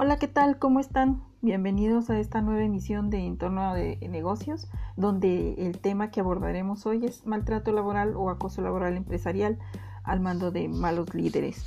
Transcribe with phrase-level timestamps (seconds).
[0.00, 0.60] Hola, ¿qué tal?
[0.60, 1.24] ¿Cómo están?
[1.42, 7.04] Bienvenidos a esta nueva emisión de Entorno de Negocios, donde el tema que abordaremos hoy
[7.04, 9.58] es maltrato laboral o acoso laboral empresarial
[10.04, 11.66] al mando de malos líderes.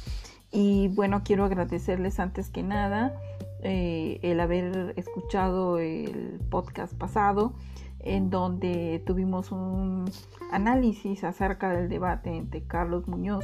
[0.50, 3.20] Y bueno, quiero agradecerles antes que nada
[3.64, 7.52] eh, el haber escuchado el podcast pasado
[8.00, 10.09] en donde tuvimos un
[10.54, 13.44] análisis acerca del debate entre Carlos Muñoz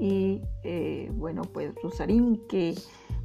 [0.00, 2.74] y eh, bueno pues Rosarín que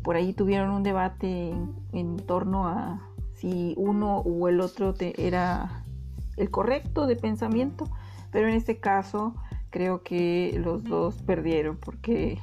[0.04, 1.54] por ahí tuvieron un debate
[1.92, 3.02] en, torno a
[3.36, 5.84] si uno o el otro era
[6.38, 7.90] el correcto de pensamiento,
[8.32, 9.36] pero en este caso
[9.70, 12.40] creo que los dos perdieron porque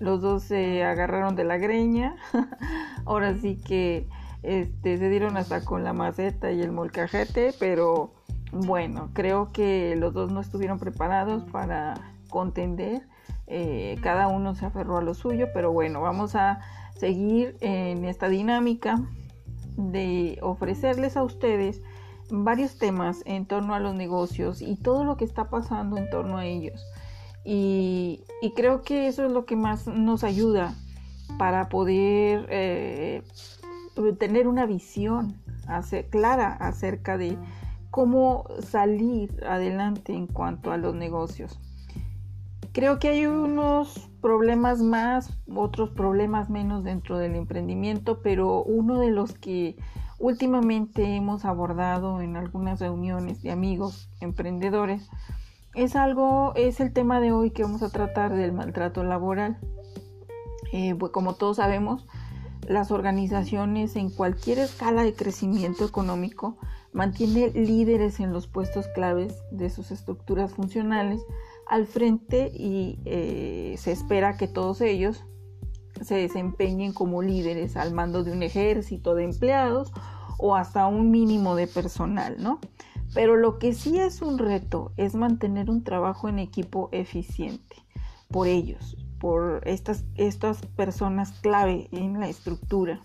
[0.00, 2.16] los dos se agarraron de la greña,
[3.04, 4.08] ahora sí que
[4.42, 8.14] este, se dieron hasta con la maceta y el molcajete, pero
[8.52, 11.94] bueno, creo que los dos no estuvieron preparados para
[12.28, 13.02] contender,
[13.46, 16.60] eh, cada uno se aferró a lo suyo, pero bueno, vamos a
[17.00, 19.02] seguir en esta dinámica
[19.76, 21.80] de ofrecerles a ustedes
[22.30, 26.36] varios temas en torno a los negocios y todo lo que está pasando en torno
[26.36, 26.84] a ellos.
[27.42, 28.22] Y,
[28.54, 30.74] creo que eso es lo que más nos ayuda
[31.38, 33.22] para poder eh,
[34.18, 35.40] tener una visión
[36.10, 37.38] clara acerca de
[37.90, 41.58] cómo salir adelante en cuanto a los negocios.
[42.72, 49.10] Creo que hay unos problemas más, otros problemas menos dentro del emprendimiento, pero uno de
[49.10, 49.76] los que
[50.18, 55.08] últimamente hemos abordado en algunas reuniones de amigos emprendedores
[55.74, 59.58] es algo, es el tema de hoy que vamos a tratar del maltrato laboral.
[60.72, 62.06] Eh, pues como todos sabemos,
[62.68, 66.56] las organizaciones en cualquier escala de crecimiento económico
[66.92, 71.20] mantienen líderes en los puestos claves de sus estructuras funcionales
[71.70, 75.24] al frente y eh, se espera que todos ellos
[76.00, 79.92] se desempeñen como líderes al mando de un ejército de empleados
[80.36, 82.58] o hasta un mínimo de personal, ¿no?
[83.14, 87.76] Pero lo que sí es un reto es mantener un trabajo en equipo eficiente
[88.28, 93.00] por ellos, por estas, estas personas clave en la estructura.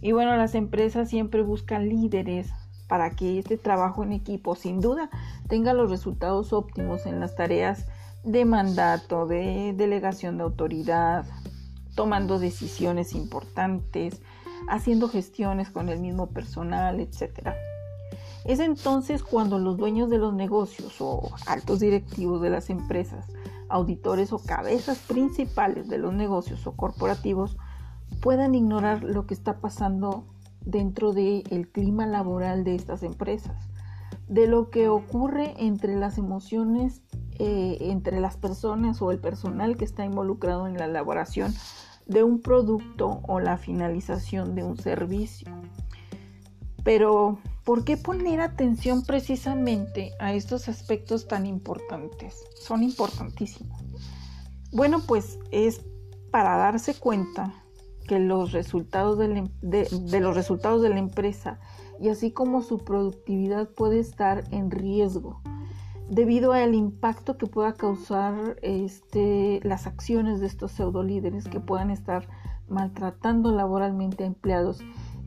[0.00, 2.50] Y bueno, las empresas siempre buscan líderes
[2.88, 5.10] para que este trabajo en equipo sin duda
[5.48, 7.86] tenga los resultados óptimos en las tareas
[8.24, 11.26] de mandato, de delegación de autoridad,
[11.94, 14.20] tomando decisiones importantes,
[14.68, 17.50] haciendo gestiones con el mismo personal, etc.
[18.44, 23.26] Es entonces cuando los dueños de los negocios o altos directivos de las empresas,
[23.68, 27.56] auditores o cabezas principales de los negocios o corporativos
[28.20, 30.24] puedan ignorar lo que está pasando
[30.66, 33.56] dentro del clima laboral de estas empresas,
[34.28, 37.00] de lo que ocurre entre las emociones,
[37.38, 41.54] eh, entre las personas o el personal que está involucrado en la elaboración
[42.06, 45.50] de un producto o la finalización de un servicio.
[46.84, 52.44] Pero, ¿por qué poner atención precisamente a estos aspectos tan importantes?
[52.60, 53.80] Son importantísimos.
[54.72, 55.80] Bueno, pues es
[56.30, 57.65] para darse cuenta
[58.06, 61.58] que los resultados em, de, los resultados de la empresa
[62.00, 65.40] y así como su productividad puede estar en riesgo
[66.08, 71.90] debido al impacto que pueda causar este, las acciones de estos pseudo líderes que puedan
[71.90, 72.28] estar
[72.68, 74.80] maltratando laboralmente a empleados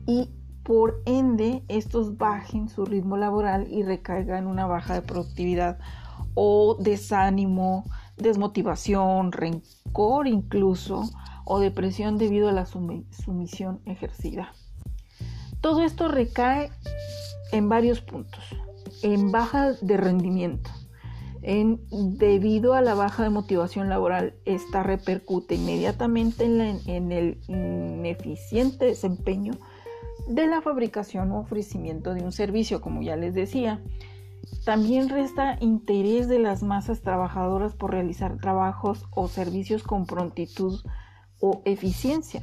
[0.06, 0.30] y
[0.62, 5.78] por ende estos bajen su ritmo laboral y recaigan una baja de productividad
[6.34, 7.84] o desánimo,
[8.16, 11.10] desmotivación, rencor incluso
[11.44, 14.52] o depresión debido a la sumisión ejercida.
[15.60, 16.70] Todo esto recae
[17.52, 18.44] en varios puntos.
[19.02, 20.70] En baja de rendimiento.
[21.42, 29.54] En, debido a la baja de motivación laboral, esta repercute inmediatamente en, el ineficiente desempeño
[30.28, 33.82] de la fabricación o ofrecimiento de un servicio, como ya les decía.
[34.64, 40.80] También resta interés de las masas trabajadoras por realizar trabajos o servicios con prontitud
[41.40, 42.42] o eficiencia.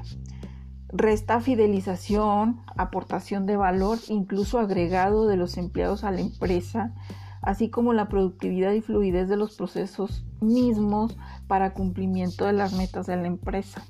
[0.89, 6.93] Resta fidelización, aportación de valor, incluso agregado de los empleados a la empresa,
[7.41, 11.17] así como la productividad y fluidez de los procesos mismos
[11.47, 13.83] para cumplimiento de las metas de la empresa.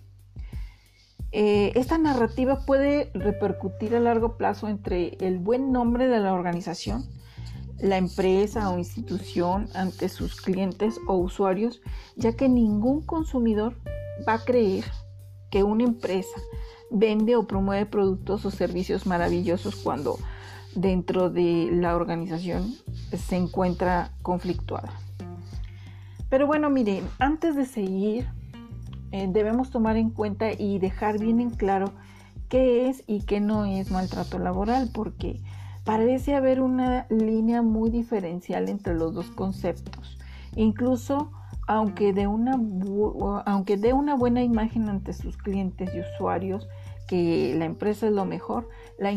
[1.31, 7.05] Eh, esta narrativa puede repercutir a largo plazo entre el buen nombre de la organización,
[7.79, 11.81] la empresa o institución ante sus clientes o usuarios,
[12.15, 13.75] ya que ningún consumidor
[14.27, 14.85] va a creer
[15.49, 16.39] que una empresa
[16.89, 20.17] vende o promueve productos o servicios maravillosos cuando
[20.75, 22.75] dentro de la organización
[23.11, 24.91] se encuentra conflictuada.
[26.29, 28.27] Pero bueno, miren, antes de seguir,
[29.11, 31.93] eh, debemos tomar en cuenta y dejar bien en claro
[32.49, 35.41] qué es y qué no es maltrato laboral, porque
[35.85, 40.17] parece haber una línea muy diferencial entre los dos conceptos.
[40.55, 41.31] Incluso
[41.67, 42.59] aunque de una,
[43.45, 46.67] aunque dé una buena imagen ante sus clientes y usuarios,
[47.07, 49.11] que la empresa es lo mejor, la,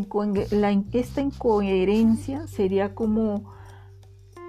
[0.92, 3.52] esta incoherencia sería como,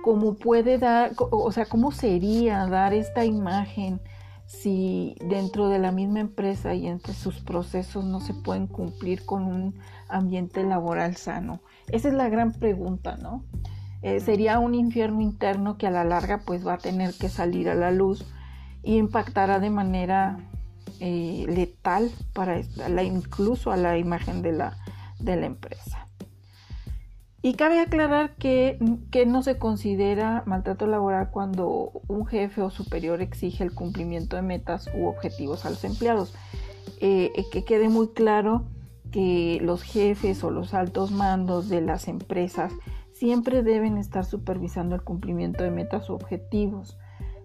[0.03, 4.01] como puede dar, o sea, cómo sería dar esta imagen
[4.45, 9.43] si dentro de la misma empresa y entre sus procesos no se pueden cumplir con
[9.43, 11.61] un ambiente laboral sano.
[11.87, 13.45] Esa es la gran pregunta, ¿no?
[14.01, 17.69] Eh, sería un infierno interno que a la larga pues va a tener que salir
[17.69, 18.25] a la luz
[18.83, 20.39] y impactará de manera
[20.99, 24.77] eh, letal para la, incluso a la imagen de la,
[25.19, 26.07] de la empresa.
[27.43, 28.77] Y cabe aclarar que,
[29.09, 34.43] que, no se considera maltrato laboral cuando un jefe o superior exige el cumplimiento de
[34.43, 36.35] metas u objetivos a los empleados.
[36.99, 38.65] Eh, que quede muy claro
[39.11, 42.71] que los jefes o los altos mandos de las empresas
[43.21, 46.97] siempre deben estar supervisando el cumplimiento de metas o objetivos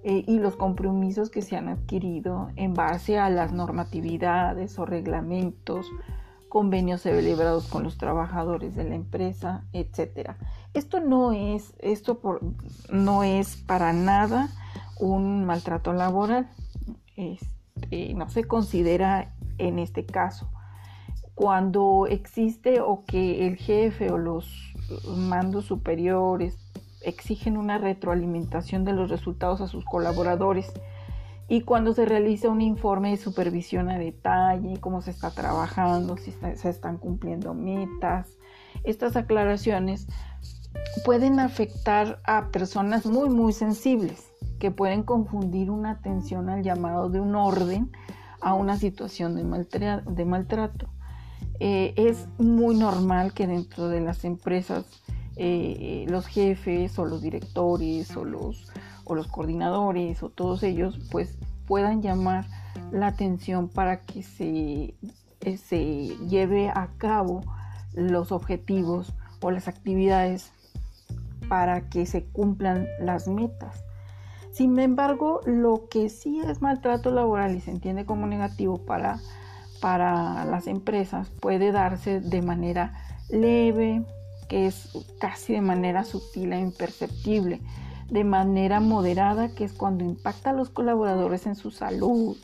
[0.04, 5.86] eh, y los compromisos que se han adquirido en base a las normatividades o reglamentos,
[6.48, 10.38] convenios celebrados con los trabajadores de la empresa, etcétera.
[10.72, 12.22] Esto no es, esto
[12.90, 14.48] no es para nada
[14.98, 16.48] un maltrato laboral.
[17.16, 20.48] Este, no se considera en este caso.
[21.36, 24.74] Cuando existe o que el jefe o los
[25.06, 26.56] mandos superiores
[27.02, 30.72] exigen una retroalimentación de los resultados a sus colaboradores
[31.46, 36.32] y cuando se realiza un informe de supervisión a detalle, cómo se está trabajando, si
[36.32, 38.38] se están cumpliendo metas,
[38.84, 40.08] estas aclaraciones
[41.04, 47.20] pueden afectar a personas muy muy sensibles que pueden confundir una atención al llamado de
[47.20, 47.92] un orden
[48.40, 50.88] a una situación de, maltrato.
[51.58, 54.84] Eh, es muy normal que dentro de las empresas
[55.36, 58.70] eh, los jefes o los directores o los,
[59.04, 62.46] o los coordinadores o todos ellos pues puedan llamar
[62.90, 64.94] la atención para que se,
[65.40, 67.42] eh, se lleve a cabo
[67.92, 70.52] los objetivos o las actividades
[71.48, 73.82] para que se cumplan las metas.
[74.52, 79.20] Sin embargo, lo que sí es maltrato laboral y se entiende como negativo para
[79.80, 82.94] para las empresas puede darse de manera
[83.28, 84.04] leve,
[84.48, 84.90] que es
[85.20, 87.60] casi de manera sutil e imperceptible,
[88.10, 92.36] de manera moderada, que es cuando impacta a los colaboradores en su salud,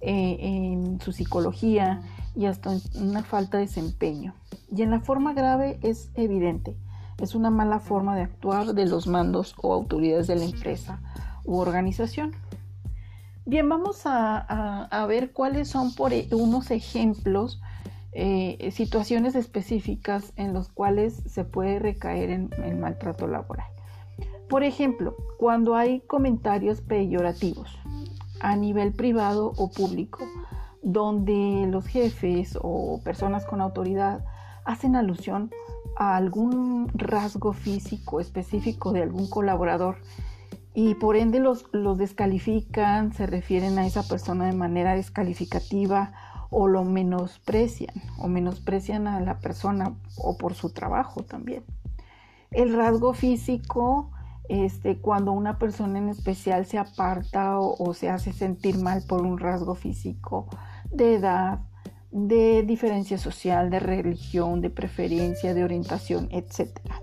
[0.00, 2.02] eh, en su psicología
[2.34, 4.34] y hasta en una falta de desempeño.
[4.70, 6.76] Y en la forma grave es evidente,
[7.18, 11.00] es una mala forma de actuar de los mandos o autoridades de la empresa
[11.44, 12.32] u organización.
[13.48, 17.62] Bien, vamos a, ver cuáles son e, unos ejemplos,
[18.10, 23.68] eh, situaciones específicas en los cuales se puede recaer en el maltrato laboral.
[24.48, 27.78] Por ejemplo, cuando hay comentarios peyorativos
[28.40, 30.24] a nivel privado o público,
[30.82, 34.24] donde los jefes o personas con autoridad
[34.64, 35.52] hacen alusión
[35.96, 39.98] a algún rasgo físico específico de algún colaborador
[40.78, 46.12] y por ende los, los descalifican, se refieren a esa persona de manera descalificativa
[46.50, 51.64] o lo menosprecian o menosprecian a la persona o por su trabajo también.
[52.50, 54.10] El rasgo físico,
[54.50, 59.22] este, cuando una persona en especial se aparta o, o se hace sentir mal por
[59.22, 60.46] un rasgo físico
[60.92, 61.60] de edad,
[62.10, 66.95] de diferencia social, de religión, de preferencia, de orientación, etcétera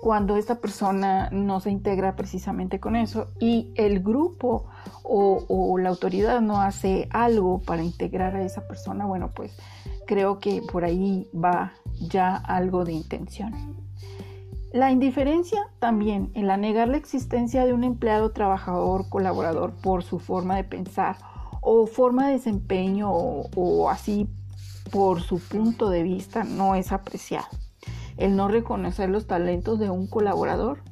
[0.00, 4.66] cuando esta persona no se integra precisamente con eso y el grupo
[5.02, 9.56] o, la autoridad no hace algo para integrar a esa persona, bueno, pues
[10.06, 13.52] creo que por ahí va ya algo de intención.
[14.72, 20.56] La indiferencia también, el negar la existencia de un empleado, trabajador, colaborador por su forma
[20.56, 21.16] de pensar
[21.60, 24.28] o forma de desempeño o así
[24.92, 27.48] por su punto de vista no es apreciado
[28.20, 30.82] el no reconocer los talentos de un colaborador,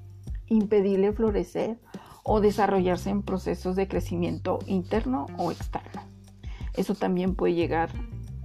[0.47, 1.79] impedirle florecer
[2.25, 6.03] o desarrollarse en procesos de crecimiento interno o externo.
[6.75, 7.91] Eso también puede llegar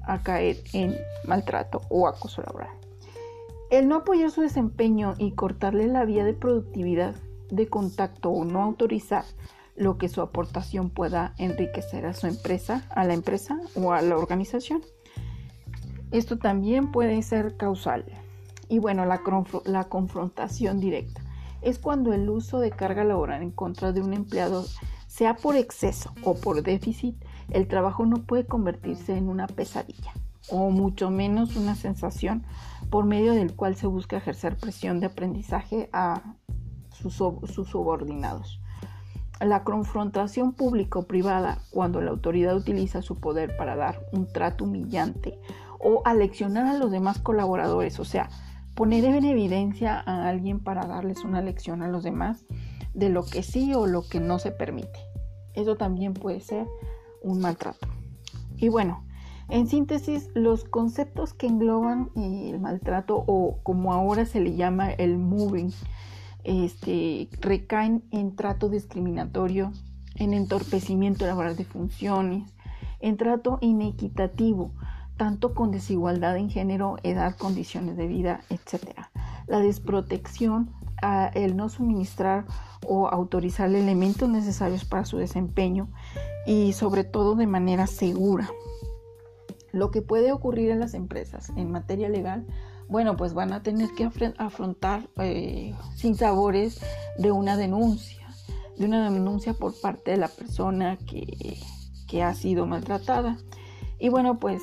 [0.05, 2.71] a caer en maltrato o acoso laboral.
[3.71, 7.15] El no apoyar su desempeño y cortarle la vía de productividad,
[7.49, 9.23] de contacto o no autorizar
[9.77, 14.17] lo que su aportación pueda enriquecer a su empresa, a la empresa o a la
[14.17, 14.81] organización.
[16.11, 18.05] Esto también puede ser causal.
[18.73, 19.21] Y bueno, la,
[19.65, 21.21] la confrontación directa
[21.61, 24.65] es cuando el uso de carga laboral en contra de un empleado,
[25.05, 27.15] sea por exceso o por déficit,
[27.51, 30.11] el trabajo no puede convertirse en una pesadilla.
[30.49, 32.45] o mucho menos una sensación
[32.89, 36.33] por medio del cual se busca ejercer presión de aprendizaje a
[36.89, 38.59] sus, subordinados.
[39.39, 45.39] La confrontación público-privada, cuando la autoridad utiliza su poder para dar un trato humillante
[45.79, 48.29] o aleccionar a los demás colaboradores, o sea,
[48.75, 52.45] poner en evidencia a alguien para darles una lección a los demás
[52.93, 54.99] de lo que sí o lo que no se permite.
[55.53, 56.67] Eso también puede ser
[57.21, 57.87] un maltrato.
[58.57, 59.03] Y bueno,
[59.49, 65.17] en síntesis, los conceptos que engloban el maltrato o como ahora se le llama el
[65.17, 65.71] moving,
[66.43, 69.71] este, recaen en trato discriminatorio,
[70.15, 72.53] en entorpecimiento laboral de funciones,
[72.99, 74.71] en trato inequitativo,
[75.17, 78.99] tanto con desigualdad en género, edad, condiciones de vida, etc.
[79.47, 80.73] La desprotección,
[81.33, 82.45] el no suministrar
[82.87, 85.89] o autorizar elementos necesarios para su desempeño
[86.45, 88.49] y sobre todo de manera segura.
[89.71, 92.45] Lo que puede ocurrir en las empresas en materia legal,
[92.87, 96.79] bueno, pues van a tener que afrontar eh, sin sabores
[97.17, 98.27] de una denuncia,
[98.77, 101.57] de una denuncia por parte de la persona que,
[102.21, 103.39] ha sido maltratada.
[104.03, 104.61] Y bueno, pues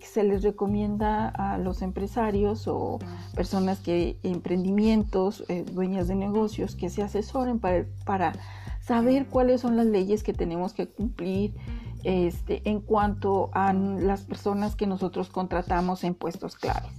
[0.00, 2.98] se les recomienda a los empresarios o
[3.34, 8.32] personas que emprendimientos, eh, dueñas de negocios, que se asesoren para, para
[8.80, 11.54] saber cuáles son las leyes que tenemos que cumplir
[12.02, 16.90] este, en cuanto a las personas que nosotros contratamos en puestos claves.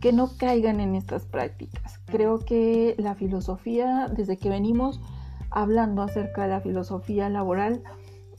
[0.00, 2.00] Que no caigan en estas prácticas.
[2.06, 4.98] Creo que la filosofía, desde que venimos
[5.50, 7.82] hablando acerca de la filosofía laboral,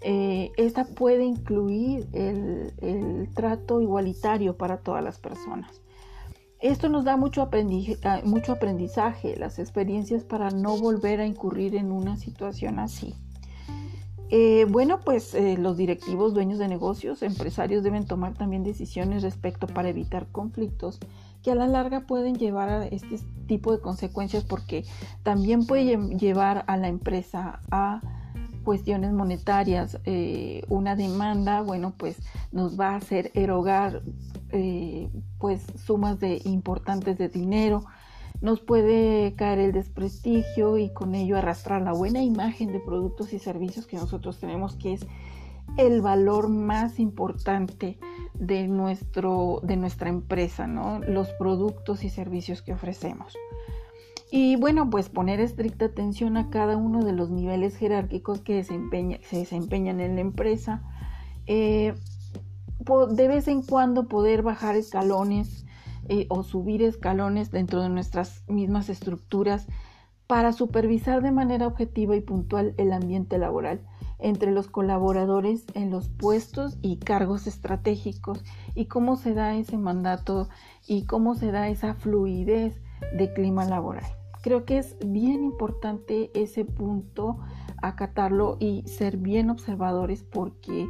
[0.01, 5.81] eh, esta puede incluir el, trato igualitario para todas las personas.
[6.59, 11.75] Esto nos da mucho aprendizaje, ah, mucho aprendizaje, las experiencias para no volver a incurrir
[11.75, 13.15] en una situación así.
[14.31, 19.67] Eh, bueno, pues eh, los directivos, dueños de negocios, empresarios deben tomar también decisiones respecto
[19.67, 20.99] para evitar conflictos
[21.41, 24.85] que a la larga pueden llevar a este tipo de consecuencias porque
[25.23, 28.01] también puede llevar a la empresa a
[28.63, 29.99] cuestiones monetarias.
[30.05, 32.17] Eh, una demanda, bueno, pues
[32.51, 34.01] nos va a hacer erogar
[35.37, 37.83] pues sumas de importantes de dinero
[38.41, 43.39] nos puede caer el desprestigio y con ello arrastrar la buena imagen de productos y
[43.39, 45.05] servicios que nosotros tenemos, que es
[45.77, 47.99] el valor más importante
[48.33, 50.99] de, nuestro, de nuestra empresa, ¿no?
[50.99, 53.35] los productos y servicios que ofrecemos.
[54.31, 59.37] Y bueno, pues poner estricta atención a cada uno de los niveles jerárquicos que se
[59.37, 60.83] desempeñan en la empresa.
[61.47, 61.95] Eh,
[63.09, 65.65] de vez en cuando poder bajar escalones
[66.07, 69.67] eh, o subir escalones dentro de nuestras mismas estructuras
[70.27, 73.81] para supervisar de manera objetiva y puntual el ambiente laboral
[74.19, 78.43] entre los colaboradores en los puestos y cargos estratégicos
[78.75, 80.49] y cómo se da ese mandato
[80.87, 82.79] y cómo se da esa fluidez
[83.17, 84.18] de clima laboral.
[84.41, 87.39] Creo que es bien importante ese punto
[87.81, 90.87] acatarlo y ser bien observadores porque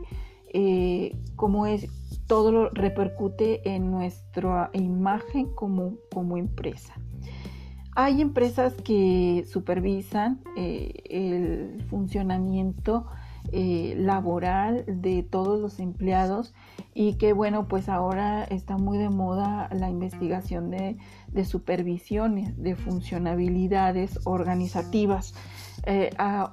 [0.54, 1.88] eh, como es
[2.28, 6.94] todo lo repercute en nuestra imagen como, como empresa.
[7.96, 13.08] Hay empresas que supervisan eh, el funcionamiento
[13.52, 16.54] eh, laboral de todos los empleados
[16.94, 20.98] y que bueno, pues ahora está muy de moda la investigación de,
[21.46, 25.34] supervisiones, de funcionabilidades organizativas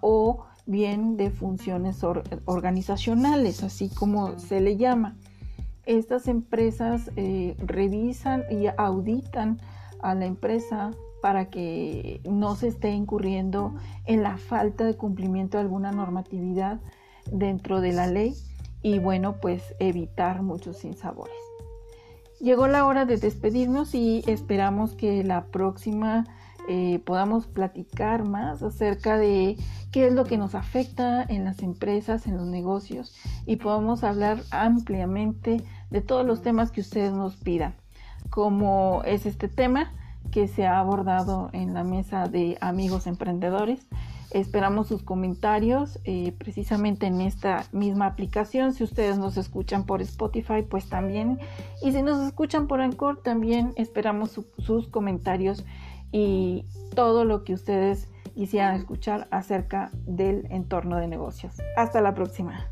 [0.00, 2.04] o bien de funciones
[2.44, 5.16] organizacionales, así como se le llama.
[5.86, 9.60] Estas empresas eh, revisan y auditan
[10.02, 15.62] a la empresa para que no se esté incurriendo en la falta de cumplimiento de
[15.62, 16.80] alguna normatividad
[17.30, 18.34] dentro de la ley
[18.82, 21.34] y bueno, pues evitar muchos sinsabores.
[22.40, 26.26] Llegó la hora de despedirnos y esperamos que la próxima
[26.68, 29.56] eh, podamos platicar más acerca de
[29.92, 33.14] qué es lo que nos afecta en las empresas, en los negocios
[33.46, 37.74] y podamos hablar ampliamente de todos los temas que ustedes nos pidan,
[38.30, 39.92] como es este tema
[40.30, 43.86] que se ha abordado en la mesa de amigos emprendedores.
[44.30, 48.74] Esperamos sus comentarios eh, precisamente en esta misma aplicación.
[48.74, 51.38] Si ustedes nos escuchan por Spotify, pues también.
[51.82, 55.64] Y si nos escuchan por Anchor, también esperamos sus comentarios
[56.12, 61.54] y todo lo que ustedes quisieran escuchar acerca del entorno de negocios.
[61.76, 62.70] Hasta la próxima.